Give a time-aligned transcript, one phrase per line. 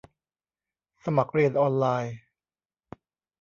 [1.03, 2.15] สมัครเรียนออนไลน์